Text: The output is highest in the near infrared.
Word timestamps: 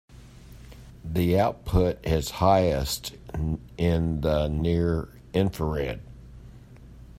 The 1.05 1.39
output 1.39 2.03
is 2.03 2.31
highest 2.31 3.13
in 3.77 4.21
the 4.21 4.47
near 4.47 5.09
infrared. 5.31 6.01